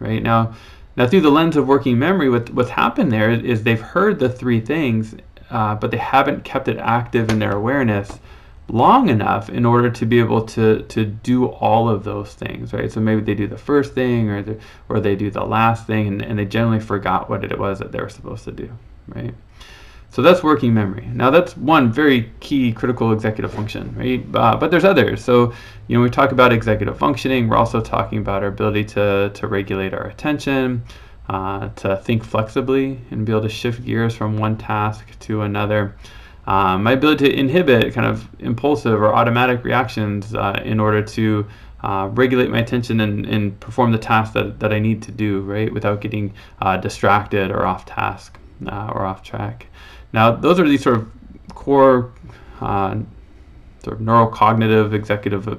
right? 0.00 0.22
Now, 0.22 0.54
now 0.96 1.06
through 1.06 1.20
the 1.20 1.30
lens 1.30 1.56
of 1.56 1.68
working 1.68 1.98
memory, 1.98 2.28
what, 2.28 2.50
what's 2.50 2.70
happened 2.70 3.12
there 3.12 3.30
is 3.30 3.62
they've 3.62 3.80
heard 3.80 4.18
the 4.18 4.28
three 4.28 4.60
things, 4.60 5.14
uh, 5.50 5.76
but 5.76 5.92
they 5.92 5.98
haven't 5.98 6.44
kept 6.44 6.66
it 6.66 6.78
active 6.78 7.30
in 7.30 7.38
their 7.38 7.52
awareness 7.52 8.18
long 8.68 9.08
enough 9.08 9.48
in 9.48 9.64
order 9.64 9.88
to 9.90 10.04
be 10.04 10.18
able 10.18 10.42
to 10.42 10.82
to 10.84 11.04
do 11.04 11.46
all 11.46 11.88
of 11.88 12.02
those 12.02 12.34
things 12.34 12.72
right 12.72 12.90
so 12.90 13.00
maybe 13.00 13.20
they 13.20 13.34
do 13.34 13.46
the 13.46 13.56
first 13.56 13.94
thing 13.94 14.28
or 14.28 14.42
the, 14.42 14.58
or 14.88 14.98
they 14.98 15.14
do 15.14 15.30
the 15.30 15.44
last 15.44 15.86
thing 15.86 16.08
and, 16.08 16.22
and 16.22 16.38
they 16.38 16.44
generally 16.44 16.80
forgot 16.80 17.30
what 17.30 17.44
it 17.44 17.58
was 17.58 17.78
that 17.78 17.92
they 17.92 18.00
were 18.00 18.08
supposed 18.08 18.44
to 18.44 18.52
do 18.52 18.70
right 19.08 19.34
so 20.16 20.22
that's 20.22 20.42
working 20.42 20.72
memory. 20.72 21.06
Now 21.12 21.28
that's 21.28 21.54
one 21.58 21.92
very 21.92 22.32
key 22.40 22.72
critical 22.72 23.12
executive 23.12 23.52
function, 23.52 23.94
right? 23.96 24.24
Uh, 24.34 24.56
but 24.56 24.70
there's 24.70 24.82
others. 24.82 25.22
So 25.22 25.52
you 25.88 25.96
know, 25.98 26.02
we 26.02 26.08
talk 26.08 26.32
about 26.32 26.54
executive 26.54 26.98
functioning. 26.98 27.48
We're 27.48 27.58
also 27.58 27.82
talking 27.82 28.16
about 28.18 28.42
our 28.42 28.48
ability 28.48 28.84
to 28.94 29.30
to 29.34 29.46
regulate 29.46 29.92
our 29.92 30.06
attention, 30.06 30.84
uh, 31.28 31.68
to 31.76 31.98
think 31.98 32.24
flexibly, 32.24 32.98
and 33.10 33.26
be 33.26 33.32
able 33.32 33.42
to 33.42 33.50
shift 33.50 33.84
gears 33.84 34.14
from 34.14 34.38
one 34.38 34.56
task 34.56 35.06
to 35.20 35.42
another. 35.42 35.94
Um, 36.46 36.84
my 36.84 36.92
ability 36.92 37.28
to 37.28 37.34
inhibit 37.34 37.92
kind 37.92 38.06
of 38.06 38.28
impulsive 38.38 39.00
or 39.02 39.14
automatic 39.14 39.64
reactions 39.64 40.34
uh, 40.34 40.60
in 40.64 40.78
order 40.78 41.02
to 41.02 41.46
uh, 41.82 42.08
regulate 42.12 42.50
my 42.50 42.58
attention 42.58 43.00
and, 43.00 43.26
and 43.26 43.58
perform 43.60 43.92
the 43.92 43.98
task 43.98 44.32
that, 44.34 44.60
that 44.60 44.72
I 44.72 44.78
need 44.78 45.02
to 45.02 45.12
do, 45.12 45.40
right, 45.40 45.72
without 45.72 46.00
getting 46.00 46.34
uh, 46.62 46.76
distracted 46.76 47.50
or 47.50 47.66
off 47.66 47.84
task 47.84 48.38
uh, 48.66 48.90
or 48.94 49.04
off 49.04 49.22
track. 49.22 49.66
Now, 50.12 50.30
those 50.30 50.58
are 50.60 50.68
these 50.68 50.82
sort 50.82 50.96
of 50.96 51.08
core 51.54 52.12
uh, 52.60 52.96
sort 53.82 54.00
of 54.00 54.06
neurocognitive 54.06 54.92
executive 54.92 55.58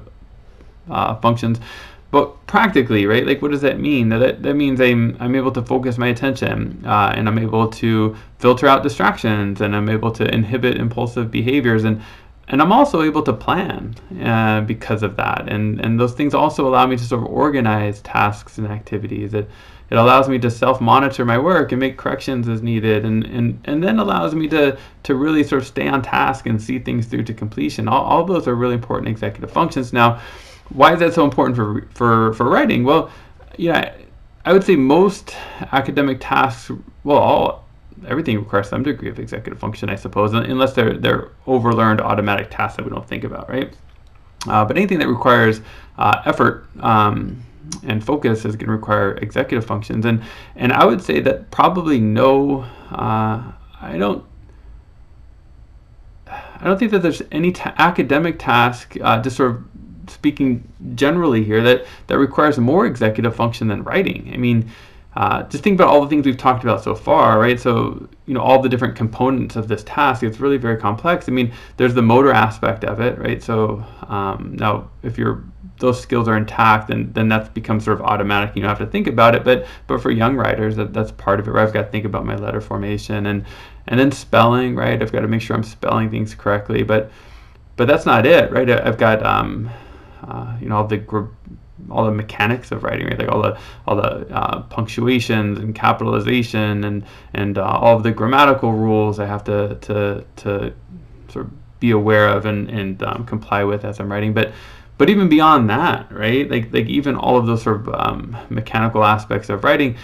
uh, 0.90 1.14
functions. 1.16 1.60
But 2.10 2.46
practically, 2.46 3.04
right? 3.04 3.26
Like, 3.26 3.42
what 3.42 3.50
does 3.50 3.60
that 3.60 3.78
mean? 3.78 4.08
That 4.08 4.42
that 4.42 4.54
means 4.54 4.80
I'm 4.80 5.16
I'm 5.20 5.34
able 5.34 5.52
to 5.52 5.62
focus 5.62 5.98
my 5.98 6.08
attention, 6.08 6.82
uh, 6.86 7.12
and 7.14 7.28
I'm 7.28 7.38
able 7.38 7.68
to 7.68 8.16
filter 8.38 8.66
out 8.66 8.82
distractions, 8.82 9.60
and 9.60 9.76
I'm 9.76 9.90
able 9.90 10.10
to 10.12 10.24
inhibit 10.34 10.78
impulsive 10.78 11.30
behaviors, 11.30 11.84
and 11.84 12.00
and 12.48 12.62
I'm 12.62 12.72
also 12.72 13.02
able 13.02 13.22
to 13.24 13.34
plan 13.34 13.94
uh, 14.24 14.62
because 14.62 15.02
of 15.02 15.16
that. 15.16 15.52
And 15.52 15.80
and 15.84 16.00
those 16.00 16.14
things 16.14 16.32
also 16.32 16.66
allow 16.66 16.86
me 16.86 16.96
to 16.96 17.04
sort 17.04 17.22
of 17.22 17.28
organize 17.28 18.00
tasks 18.00 18.56
and 18.56 18.66
activities. 18.66 19.34
It 19.34 19.50
it 19.90 19.96
allows 19.96 20.28
me 20.28 20.38
to 20.38 20.50
self-monitor 20.50 21.24
my 21.24 21.38
work 21.38 21.72
and 21.72 21.80
make 21.80 21.96
corrections 21.96 22.48
as 22.48 22.62
needed, 22.62 23.04
and, 23.04 23.24
and, 23.24 23.58
and 23.64 23.82
then 23.82 23.98
allows 23.98 24.34
me 24.34 24.46
to, 24.48 24.76
to 25.04 25.14
really 25.14 25.42
sort 25.42 25.62
of 25.62 25.68
stay 25.68 25.88
on 25.88 26.02
task 26.02 26.46
and 26.46 26.60
see 26.60 26.78
things 26.78 27.06
through 27.06 27.24
to 27.24 27.32
completion. 27.32 27.88
All, 27.88 28.04
all 28.04 28.24
those 28.24 28.46
are 28.46 28.54
really 28.54 28.74
important 28.74 29.08
executive 29.08 29.50
functions. 29.50 29.92
Now, 29.92 30.20
why 30.70 30.92
is 30.94 31.00
that 31.00 31.14
so 31.14 31.24
important 31.24 31.56
for, 31.56 31.86
for, 31.94 32.34
for 32.34 32.48
writing? 32.48 32.84
Well, 32.84 33.10
yeah, 33.56 33.94
I 34.44 34.52
would 34.52 34.64
say 34.64 34.76
most 34.76 35.34
academic 35.72 36.18
tasks, 36.20 36.70
well, 37.04 37.18
all, 37.18 37.64
everything 38.06 38.38
requires 38.38 38.68
some 38.68 38.82
degree 38.82 39.08
of 39.08 39.18
executive 39.18 39.58
function, 39.58 39.88
I 39.90 39.96
suppose, 39.96 40.32
unless 40.32 40.74
they're, 40.74 40.96
they're 40.96 41.30
overlearned 41.46 42.00
automatic 42.00 42.50
tasks 42.50 42.76
that 42.76 42.84
we 42.84 42.90
don't 42.90 43.06
think 43.06 43.24
about, 43.24 43.48
right? 43.48 43.74
Uh, 44.46 44.64
but 44.64 44.76
anything 44.76 44.98
that 45.00 45.08
requires 45.08 45.60
uh, 45.98 46.22
effort, 46.24 46.66
um, 46.80 47.42
and 47.82 48.02
focus 48.04 48.44
is 48.44 48.56
going 48.56 48.66
to 48.66 48.72
require 48.72 49.12
executive 49.16 49.64
functions. 49.66 50.06
And 50.06 50.22
and 50.56 50.72
I 50.72 50.84
would 50.84 51.02
say 51.02 51.20
that 51.20 51.50
probably 51.50 52.00
no, 52.00 52.62
uh, 52.90 53.52
I 53.80 53.98
don't. 53.98 54.24
I 56.26 56.64
don't 56.64 56.78
think 56.78 56.90
that 56.90 57.02
there's 57.02 57.22
any 57.30 57.52
ta- 57.52 57.74
academic 57.78 58.38
task, 58.38 58.96
uh, 59.00 59.22
sort 59.30 59.52
of 59.52 59.67
speaking 60.08 60.66
generally 60.94 61.44
here, 61.44 61.62
that, 61.62 61.86
that 62.06 62.18
requires 62.18 62.58
more 62.58 62.86
executive 62.86 63.34
function 63.34 63.68
than 63.68 63.82
writing. 63.82 64.30
I 64.32 64.36
mean, 64.36 64.70
uh, 65.16 65.42
just 65.44 65.64
think 65.64 65.74
about 65.74 65.88
all 65.88 66.00
the 66.00 66.08
things 66.08 66.26
we've 66.26 66.36
talked 66.36 66.62
about 66.62 66.84
so 66.84 66.94
far, 66.94 67.40
right? 67.40 67.58
So, 67.58 68.08
you 68.26 68.34
know, 68.34 68.40
all 68.40 68.62
the 68.62 68.68
different 68.68 68.94
components 68.94 69.56
of 69.56 69.66
this 69.66 69.82
task, 69.84 70.22
it's 70.22 70.38
really 70.38 70.58
very 70.58 70.76
complex. 70.76 71.28
I 71.28 71.32
mean, 71.32 71.52
there's 71.76 71.94
the 71.94 72.02
motor 72.02 72.30
aspect 72.30 72.84
of 72.84 73.00
it, 73.00 73.18
right? 73.18 73.42
So, 73.42 73.84
um, 74.06 74.54
now 74.58 74.90
if 75.02 75.18
you're 75.18 75.42
those 75.78 76.00
skills 76.00 76.28
are 76.28 76.36
intact, 76.36 76.88
then 76.88 77.12
then 77.12 77.28
that 77.28 77.54
becomes 77.54 77.84
sort 77.84 77.98
of 78.00 78.06
automatic. 78.06 78.54
You 78.54 78.62
don't 78.62 78.68
have 78.68 78.78
to 78.78 78.86
think 78.86 79.06
about 79.06 79.34
it. 79.34 79.44
But 79.44 79.66
but 79.86 80.00
for 80.00 80.10
young 80.10 80.36
writers, 80.36 80.76
that, 80.76 80.92
that's 80.92 81.12
part 81.12 81.40
of 81.40 81.48
it. 81.48 81.52
Right? 81.52 81.66
I've 81.66 81.72
got 81.72 81.82
to 81.82 81.90
think 81.90 82.04
about 82.04 82.24
my 82.24 82.36
letter 82.36 82.60
formation 82.60 83.26
and 83.26 83.44
and 83.86 83.98
then 83.98 84.12
spelling. 84.12 84.74
Right? 84.74 85.00
I've 85.00 85.12
got 85.12 85.20
to 85.20 85.28
make 85.28 85.40
sure 85.40 85.56
I'm 85.56 85.62
spelling 85.62 86.10
things 86.10 86.34
correctly. 86.34 86.82
But 86.82 87.10
but 87.76 87.86
that's 87.86 88.06
not 88.06 88.26
it. 88.26 88.50
Right? 88.50 88.68
I've 88.68 88.98
got 88.98 89.24
um, 89.24 89.70
uh, 90.26 90.56
you 90.60 90.68
know 90.68 90.76
all 90.76 90.86
the 90.86 90.98
all 91.90 92.04
the 92.04 92.10
mechanics 92.10 92.72
of 92.72 92.82
writing, 92.82 93.06
right? 93.06 93.18
Like 93.18 93.28
all 93.28 93.42
the 93.42 93.58
all 93.86 93.96
the 93.96 94.28
uh, 94.34 94.62
punctuations 94.62 95.58
and 95.58 95.74
capitalization 95.74 96.84
and 96.84 97.04
and 97.34 97.58
uh, 97.58 97.64
all 97.64 97.96
of 97.96 98.02
the 98.02 98.10
grammatical 98.10 98.72
rules 98.72 99.18
I 99.18 99.26
have 99.26 99.44
to 99.44 99.76
to 99.82 100.24
to 100.36 100.74
sort 101.28 101.46
of 101.46 101.80
be 101.80 101.90
aware 101.90 102.28
of 102.28 102.46
and 102.46 102.68
and 102.68 103.02
um, 103.02 103.24
comply 103.26 103.64
with 103.64 103.84
as 103.84 104.00
I'm 104.00 104.10
writing. 104.10 104.34
But 104.34 104.52
but 104.98 105.08
even 105.08 105.28
beyond 105.28 105.70
that, 105.70 106.10
right? 106.12 106.50
Like 106.50 106.72
like 106.72 106.86
even 106.86 107.14
all 107.14 107.36
of 107.38 107.46
those 107.46 107.62
sort 107.62 107.80
of 107.80 107.94
um, 107.94 108.36
mechanical 108.50 109.04
aspects 109.04 109.48
of 109.48 109.64
writing, 109.64 109.96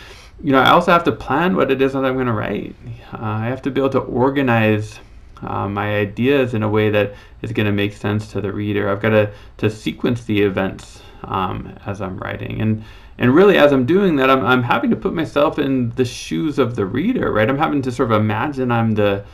you 0.42 0.52
know, 0.52 0.61
I 0.61 0.71
also 0.71 0.92
have 0.92 1.04
to 1.04 1.12
plan 1.12 1.56
what 1.56 1.71
it 1.71 1.83
is 1.83 1.92
that 1.92 2.04
I'm 2.04 2.14
going 2.14 2.26
to 2.26 2.33
write. 2.33 2.75
Uh, 3.12 3.18
I 3.21 3.47
have 3.47 3.62
to 3.62 3.71
be 3.71 3.80
able 3.80 3.90
to 3.90 4.00
organize 4.00 4.99
uh, 5.47 5.69
my 5.69 5.97
ideas 5.97 6.55
in 6.55 6.63
a 6.63 6.69
way 6.69 6.91
that 6.91 7.15
is 7.43 7.53
going 7.53 7.67
to 7.67 7.73
make 7.73 7.93
sense 7.93 8.31
to 8.33 8.41
the 8.41 8.53
reader. 8.53 8.89
I've 8.89 9.01
got 9.01 9.11
to 9.11 9.31
to 9.59 9.71
sequence 9.71 10.25
the 10.25 10.43
events 10.43 11.03
um, 11.25 11.77
as 11.87 12.01
I'm 12.01 12.19
writing, 12.19 12.61
and 12.61 12.85
and 13.19 13.35
really 13.35 13.57
as 13.57 13.73
I'm 13.73 13.87
doing 13.87 14.17
that, 14.17 14.31
I'm 14.31 14.45
I'm 14.45 14.63
having 14.63 14.91
to 14.91 14.97
put 14.97 15.15
myself 15.15 15.59
in 15.59 15.91
the 15.91 16.05
shoes 16.05 16.59
of 16.59 16.77
the 16.77 16.87
reader, 16.87 17.33
right? 17.33 17.49
I'm 17.49 17.59
having 17.59 17.83
to 17.83 17.93
sort 17.93 18.11
of 18.11 18.21
imagine 18.21 18.71
I'm 18.71 18.93
the 18.93 19.25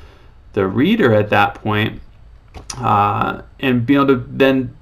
the 0.52 0.66
reader 0.66 1.14
at 1.14 1.30
that 1.30 1.54
point, 1.56 2.00
uh, 2.78 3.42
and 3.60 3.86
be 3.86 3.94
able 3.94 4.08
to 4.08 4.16
then 4.28 4.76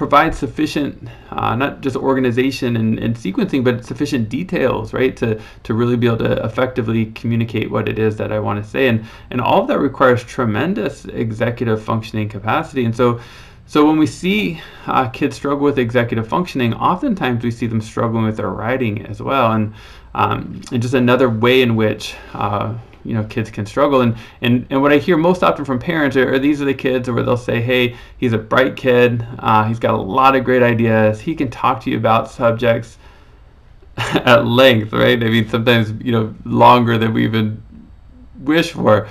provide 0.00 0.34
sufficient, 0.34 1.10
uh, 1.28 1.54
not 1.54 1.82
just 1.82 1.94
organization 1.94 2.74
and, 2.78 2.98
and, 2.98 3.14
sequencing, 3.14 3.62
but 3.62 3.84
sufficient 3.84 4.30
details, 4.30 4.94
right, 4.94 5.14
to, 5.14 5.38
to 5.62 5.74
really 5.74 5.94
be 5.94 6.06
able 6.06 6.16
to 6.16 6.42
effectively 6.42 7.04
communicate 7.12 7.70
what 7.70 7.86
it 7.86 7.98
is 7.98 8.16
that 8.16 8.32
I 8.32 8.38
want 8.38 8.64
to 8.64 8.70
say. 8.70 8.88
And, 8.88 9.04
and 9.28 9.42
all 9.42 9.60
of 9.60 9.68
that 9.68 9.78
requires 9.78 10.24
tremendous 10.24 11.04
executive 11.04 11.84
functioning 11.84 12.30
capacity. 12.30 12.86
And 12.86 12.96
so, 12.96 13.20
so 13.66 13.84
when 13.84 13.98
we 13.98 14.06
see 14.06 14.58
uh, 14.86 15.10
kids 15.10 15.36
struggle 15.36 15.64
with 15.66 15.78
executive 15.78 16.26
functioning, 16.26 16.72
oftentimes 16.72 17.44
we 17.44 17.50
see 17.50 17.66
them 17.66 17.82
struggling 17.82 18.24
with 18.24 18.38
their 18.38 18.48
writing 18.48 19.04
as 19.04 19.20
well. 19.20 19.52
And, 19.52 19.74
um, 20.14 20.62
and 20.72 20.80
just 20.80 20.94
another 20.94 21.28
way 21.28 21.60
in 21.60 21.76
which 21.76 22.14
uh, 22.32 22.72
you 23.04 23.14
know 23.14 23.24
kids 23.24 23.50
can 23.50 23.66
struggle. 23.66 24.00
And 24.00 24.16
and, 24.42 24.66
and 24.70 24.82
what 24.82 24.92
i 24.92 24.98
hear 24.98 25.16
most 25.16 25.42
often 25.42 25.64
from 25.64 25.78
parents 25.78 26.16
are, 26.16 26.34
are 26.34 26.38
these 26.38 26.60
are 26.60 26.64
the 26.64 26.74
kids 26.74 27.10
where 27.10 27.22
they'll 27.22 27.36
say 27.36 27.60
hey 27.60 27.96
he's 28.18 28.32
a 28.32 28.38
bright 28.38 28.76
kid. 28.76 29.26
Uh, 29.38 29.64
he's 29.64 29.78
got 29.78 29.94
a 29.94 30.00
lot 30.00 30.36
of 30.36 30.44
great 30.44 30.62
ideas. 30.62 31.20
He 31.20 31.34
can 31.34 31.50
talk 31.50 31.82
to 31.82 31.90
you 31.90 31.96
about 31.96 32.30
subjects 32.30 32.98
at 33.96 34.46
length 34.46 34.92
right? 34.92 35.22
I 35.22 35.28
mean 35.28 35.48
sometimes 35.48 35.92
you 36.04 36.12
know 36.12 36.34
longer 36.44 36.98
than 36.98 37.12
we 37.12 37.24
even 37.24 37.62
wish 38.38 38.72
for. 38.72 39.08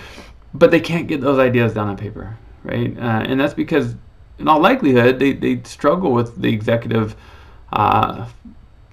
But 0.51 0.71
they 0.71 0.79
can't 0.79 1.07
get 1.07 1.21
those 1.21 1.37
ideas 1.37 1.73
down 1.73 1.89
on 1.89 1.97
paper 1.97 2.37
right? 2.63 2.97
Uh, 2.97 3.23
and 3.27 3.39
that's 3.39 3.53
because 3.53 3.95
in 4.37 4.47
all 4.47 4.59
likelihood 4.59 5.19
they, 5.19 5.33
they 5.33 5.61
struggle 5.63 6.11
with 6.11 6.41
the 6.41 6.51
executive 6.51 7.15
uh, 7.73 8.27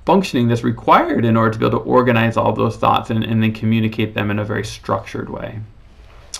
functioning 0.06 0.48
that's 0.48 0.62
required 0.62 1.24
in 1.24 1.36
order 1.36 1.50
to 1.50 1.58
be 1.58 1.66
able 1.66 1.78
to 1.80 1.84
organize 1.84 2.36
all 2.36 2.52
those 2.52 2.76
thoughts 2.76 3.10
and, 3.10 3.24
and 3.24 3.42
then 3.42 3.52
communicate 3.52 4.14
them 4.14 4.30
in 4.30 4.38
a 4.38 4.44
very 4.44 4.64
structured 4.64 5.28
way. 5.28 5.60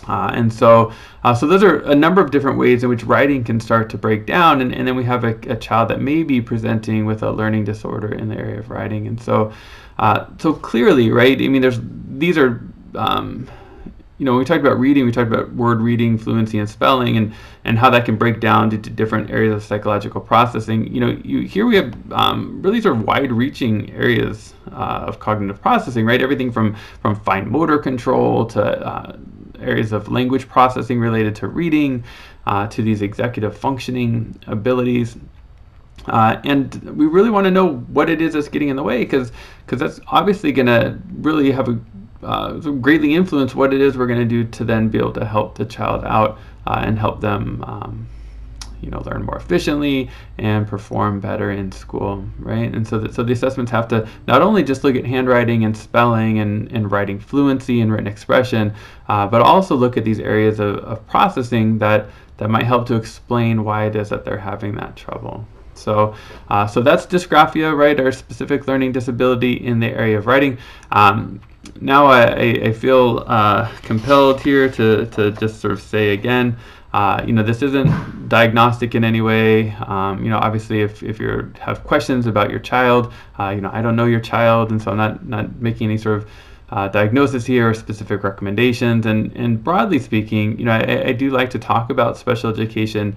Uh, 0.08 0.30
and 0.34 0.52
so, 0.52 0.92
uh, 1.24 1.34
so 1.34 1.46
those 1.46 1.64
are 1.64 1.80
a 1.80 1.94
number 1.94 2.20
of 2.20 2.30
different 2.30 2.58
ways 2.58 2.84
in 2.84 2.88
which 2.88 3.02
writing 3.02 3.42
can 3.42 3.58
start 3.58 3.90
to 3.90 3.98
break 3.98 4.24
down. 4.24 4.60
And, 4.60 4.72
and 4.72 4.86
then 4.86 4.94
we 4.94 5.04
have 5.04 5.24
a, 5.24 5.34
a 5.50 5.56
child 5.56 5.88
that 5.88 6.00
may 6.00 6.22
be 6.22 6.40
presenting 6.40 7.06
with 7.06 7.22
a 7.22 7.30
learning 7.30 7.64
disorder 7.64 8.14
in 8.14 8.28
the 8.28 8.36
area 8.36 8.60
of 8.60 8.70
writing. 8.70 9.08
And 9.08 9.20
so, 9.20 9.52
uh, 9.98 10.26
so 10.38 10.52
clearly, 10.52 11.10
right? 11.10 11.40
I 11.40 11.48
mean, 11.48 11.62
there's 11.62 11.80
these 11.82 12.38
are 12.38 12.62
um, 12.94 13.48
you 14.18 14.24
know, 14.24 14.32
when 14.32 14.38
we 14.38 14.44
talked 14.46 14.60
about 14.60 14.78
reading, 14.78 15.04
we 15.04 15.12
talked 15.12 15.30
about 15.30 15.52
word 15.52 15.80
reading, 15.80 16.16
fluency, 16.16 16.58
and 16.58 16.68
spelling, 16.68 17.16
and 17.16 17.34
and 17.64 17.78
how 17.78 17.90
that 17.90 18.06
can 18.06 18.16
break 18.16 18.40
down 18.40 18.72
into 18.72 18.88
different 18.88 19.30
areas 19.30 19.54
of 19.54 19.62
psychological 19.62 20.20
processing. 20.20 20.92
You 20.92 21.00
know, 21.00 21.20
you, 21.22 21.40
here 21.40 21.66
we 21.66 21.76
have 21.76 21.94
um, 22.12 22.62
really 22.62 22.80
sort 22.80 22.96
of 22.96 23.04
wide-reaching 23.04 23.92
areas 23.92 24.54
uh, 24.72 25.04
of 25.06 25.18
cognitive 25.18 25.60
processing, 25.60 26.06
right? 26.06 26.22
Everything 26.22 26.50
from 26.50 26.74
from 27.02 27.14
fine 27.14 27.50
motor 27.50 27.78
control 27.78 28.46
to 28.46 28.62
uh, 28.62 29.16
areas 29.60 29.92
of 29.92 30.08
language 30.08 30.48
processing 30.48 30.98
related 30.98 31.34
to 31.36 31.48
reading, 31.48 32.02
uh, 32.46 32.66
to 32.68 32.82
these 32.82 33.02
executive 33.02 33.56
functioning 33.56 34.38
abilities. 34.46 35.16
Uh, 36.06 36.40
and 36.44 36.74
we 36.96 37.06
really 37.06 37.30
want 37.30 37.44
to 37.44 37.50
know 37.50 37.76
what 37.76 38.08
it 38.08 38.22
is 38.22 38.34
that's 38.34 38.48
getting 38.48 38.68
in 38.68 38.76
the 38.76 38.82
way 38.82 38.98
because 38.98 39.32
because 39.64 39.80
that's 39.80 40.00
obviously 40.06 40.52
going 40.52 40.66
to 40.66 40.96
really 41.20 41.50
have 41.50 41.68
a 41.68 41.78
uh, 42.22 42.52
greatly 42.54 43.14
influence 43.14 43.54
what 43.54 43.72
it 43.72 43.80
is 43.80 43.96
we're 43.96 44.06
going 44.06 44.18
to 44.18 44.24
do 44.24 44.44
to 44.44 44.64
then 44.64 44.88
be 44.88 44.98
able 44.98 45.12
to 45.12 45.24
help 45.24 45.56
the 45.56 45.64
child 45.64 46.04
out 46.04 46.38
uh, 46.66 46.82
and 46.84 46.98
help 46.98 47.20
them 47.20 47.62
um, 47.64 48.06
you 48.80 48.90
know 48.90 49.02
learn 49.04 49.22
more 49.24 49.36
efficiently 49.36 50.10
and 50.38 50.66
perform 50.66 51.20
better 51.20 51.50
in 51.50 51.72
school 51.72 52.24
right 52.38 52.74
and 52.74 52.86
so 52.86 52.98
that, 52.98 53.14
so 53.14 53.22
the 53.22 53.32
assessments 53.32 53.70
have 53.70 53.88
to 53.88 54.06
not 54.26 54.42
only 54.42 54.62
just 54.62 54.84
look 54.84 54.96
at 54.96 55.04
handwriting 55.04 55.64
and 55.64 55.76
spelling 55.76 56.38
and, 56.38 56.70
and 56.72 56.90
writing 56.90 57.18
fluency 57.18 57.80
and 57.80 57.90
written 57.90 58.06
expression 58.06 58.72
uh, 59.08 59.26
but 59.26 59.40
also 59.40 59.74
look 59.74 59.96
at 59.96 60.04
these 60.04 60.20
areas 60.20 60.60
of, 60.60 60.76
of 60.78 61.06
processing 61.06 61.78
that 61.78 62.06
that 62.38 62.50
might 62.50 62.64
help 62.64 62.86
to 62.86 62.94
explain 62.94 63.64
why 63.64 63.86
it 63.86 63.96
is 63.96 64.10
that 64.10 64.24
they're 64.24 64.38
having 64.38 64.74
that 64.74 64.94
trouble 64.94 65.46
so, 65.78 66.14
uh, 66.48 66.66
so 66.66 66.80
that's 66.80 67.06
dysgraphia, 67.06 67.76
right? 67.76 67.98
Our 68.00 68.12
specific 68.12 68.66
learning 68.66 68.92
disability 68.92 69.52
in 69.52 69.78
the 69.78 69.88
area 69.88 70.18
of 70.18 70.26
writing. 70.26 70.58
Um, 70.90 71.40
now 71.80 72.06
I, 72.06 72.42
I 72.68 72.72
feel 72.72 73.24
uh, 73.26 73.70
compelled 73.82 74.40
here 74.40 74.68
to, 74.70 75.06
to 75.06 75.30
just 75.32 75.60
sort 75.60 75.72
of 75.72 75.80
say 75.80 76.12
again, 76.12 76.56
uh, 76.92 77.22
you 77.26 77.32
know, 77.32 77.42
this 77.42 77.60
isn't 77.62 78.28
diagnostic 78.28 78.94
in 78.94 79.04
any 79.04 79.20
way. 79.20 79.70
Um, 79.86 80.22
you 80.24 80.30
know, 80.30 80.38
obviously, 80.38 80.80
if, 80.80 81.02
if 81.02 81.18
you 81.18 81.52
have 81.60 81.84
questions 81.84 82.26
about 82.26 82.50
your 82.50 82.58
child, 82.60 83.12
uh, 83.38 83.50
you 83.50 83.60
know, 83.60 83.70
I 83.72 83.82
don't 83.82 83.96
know 83.96 84.06
your 84.06 84.20
child, 84.20 84.70
and 84.70 84.80
so 84.80 84.92
I'm 84.92 84.96
not, 84.96 85.26
not 85.26 85.56
making 85.56 85.90
any 85.90 85.98
sort 85.98 86.22
of 86.22 86.30
uh, 86.70 86.88
diagnosis 86.88 87.44
here 87.44 87.68
or 87.68 87.74
specific 87.74 88.24
recommendations. 88.24 89.04
And, 89.04 89.30
and 89.36 89.62
broadly 89.62 89.98
speaking, 89.98 90.58
you 90.58 90.64
know, 90.64 90.72
I, 90.72 91.08
I 91.08 91.12
do 91.12 91.30
like 91.30 91.50
to 91.50 91.58
talk 91.58 91.90
about 91.90 92.16
special 92.16 92.50
education 92.50 93.16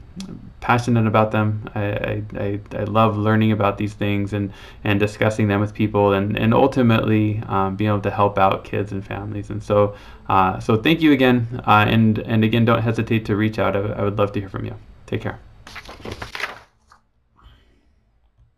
passionate 0.61 1.07
about 1.07 1.31
them. 1.31 1.68
I, 1.74 2.22
I, 2.37 2.61
I, 2.72 2.85
love 2.85 3.16
learning 3.16 3.52
about 3.52 3.78
these 3.78 3.94
things 3.94 4.33
and, 4.33 4.52
and 4.85 4.98
discussing 4.98 5.48
them 5.48 5.61
with 5.61 5.74
people 5.74 6.12
and, 6.12 6.37
and 6.37 6.52
ultimately 6.52 7.42
um, 7.46 7.76
being 7.76 7.88
able 7.88 8.00
to 8.02 8.11
help 8.11 8.38
out 8.38 8.64
kids 8.64 8.92
and 8.92 9.04
families. 9.04 9.50
And 9.50 9.62
so, 9.62 9.94
uh, 10.28 10.59
so 10.61 10.76
thank 10.76 11.00
you 11.00 11.12
again. 11.12 11.62
Uh, 11.66 11.87
and, 11.88 12.18
and 12.20 12.44
again, 12.44 12.64
don't 12.64 12.83
hesitate 12.83 13.24
to 13.26 13.37
reach 13.37 13.59
out. 13.59 13.76
I, 13.76 13.81
I 13.81 14.02
would 14.02 14.18
love 14.18 14.33
to 14.33 14.40
hear 14.40 14.48
from 14.48 14.64
you. 14.64 14.74
Take 15.07 15.22
care. 15.22 15.38